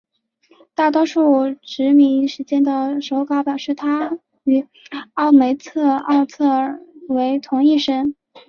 [0.73, 4.65] 大多数殖民时期的手稿表示她与
[5.13, 8.15] 奥梅特奥特尔为同一神。